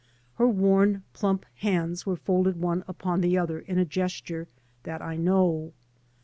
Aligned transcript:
Her 0.37 0.47
worn 0.47 1.03
plump 1.13 1.45
hands 1.57 2.07
were 2.07 2.15
folded 2.15 2.59
one 2.59 2.83
upon 2.87 3.21
the 3.21 3.37
other 3.37 3.59
in 3.59 3.77
a 3.77 3.85
gesture 3.85 4.47
that 4.81 4.99
I 4.99 5.15
know. 5.15 5.73